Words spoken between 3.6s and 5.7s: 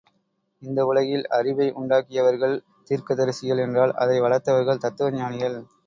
என்றால் அதை வளர்த்தவர்கள் தத்துவஞானிகள்.